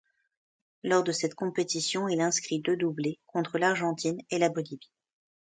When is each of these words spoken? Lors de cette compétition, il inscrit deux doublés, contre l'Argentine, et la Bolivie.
Lors 0.83 1.03
de 1.03 1.11
cette 1.11 1.35
compétition, 1.35 2.07
il 2.07 2.21
inscrit 2.21 2.59
deux 2.59 2.75
doublés, 2.75 3.19
contre 3.27 3.59
l'Argentine, 3.59 4.19
et 4.31 4.39
la 4.39 4.49
Bolivie. 4.49 4.91